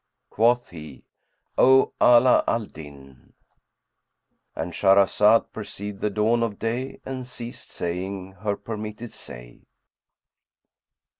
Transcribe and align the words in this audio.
Quoth 0.31 0.69
he, 0.69 1.03
"O 1.59 1.93
Ala 2.01 2.43
al 2.47 2.65
Din"— 2.65 3.33
And 4.55 4.73
Shahrazed 4.73 5.51
perceived 5.53 6.01
the 6.01 6.09
dawn 6.09 6.41
of 6.41 6.57
day 6.57 6.99
and 7.05 7.27
ceased 7.27 7.69
saying 7.69 8.31
her 8.41 8.55
permitted 8.57 9.13
say. 9.13 9.61